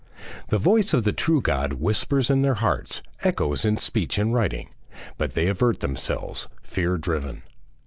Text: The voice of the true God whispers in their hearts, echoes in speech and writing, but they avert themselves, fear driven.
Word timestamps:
The 0.47 0.57
voice 0.57 0.95
of 0.95 1.03
the 1.03 1.13
true 1.13 1.41
God 1.41 1.73
whispers 1.73 2.31
in 2.31 2.41
their 2.41 2.55
hearts, 2.55 3.03
echoes 3.21 3.63
in 3.63 3.77
speech 3.77 4.17
and 4.17 4.33
writing, 4.33 4.71
but 5.19 5.35
they 5.35 5.45
avert 5.45 5.79
themselves, 5.81 6.47
fear 6.63 6.97
driven. 6.97 7.43